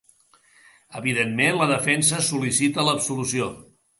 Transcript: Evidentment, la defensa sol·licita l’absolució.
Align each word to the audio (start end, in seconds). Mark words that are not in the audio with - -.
Evidentment, 1.01 1.59
la 1.59 1.69
defensa 1.73 2.23
sol·licita 2.31 2.89
l’absolució. 2.91 3.53